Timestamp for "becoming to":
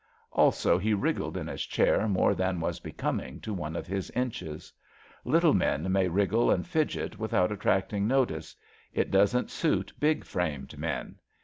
2.79-3.53